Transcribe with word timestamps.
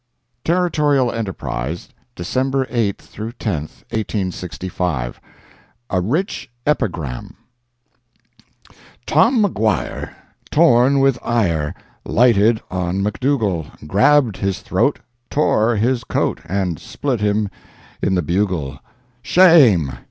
Territorial 0.43 1.11
Enterprise, 1.11 1.89
December 2.15 2.65
8 2.71 2.97
10, 2.97 3.25
1865 3.35 5.21
A 5.91 6.01
RICH 6.01 6.49
EPIGRAM 6.65 7.37
Tom 9.05 9.39
Maguire, 9.43 10.15
Torn 10.49 10.97
with 11.01 11.19
ire, 11.21 11.75
Lighted 12.03 12.61
on 12.71 13.03
Macdougall, 13.03 13.67
Grabbed 13.85 14.37
his 14.37 14.61
throat, 14.61 14.97
Tore 15.29 15.75
his 15.75 16.03
coat, 16.03 16.41
And 16.47 16.79
split 16.79 17.19
him 17.21 17.47
in 18.01 18.15
the 18.15 18.23
bugle. 18.23 18.79
Shame! 19.21 19.91